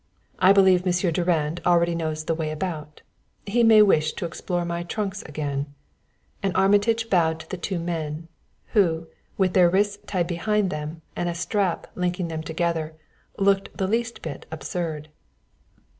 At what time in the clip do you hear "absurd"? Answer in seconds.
14.49-15.09